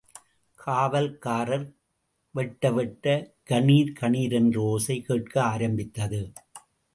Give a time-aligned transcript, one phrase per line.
[0.59, 1.67] காவல்காரர்
[2.35, 3.05] வெட்ட வெட்ட
[3.49, 6.33] கணீர் கணீர் என்ற ஓசை கேட்க ஆரம்பித்தது.